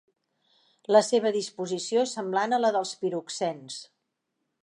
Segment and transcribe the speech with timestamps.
[0.95, 3.77] La seva disposició és semblant a la dels piroxens.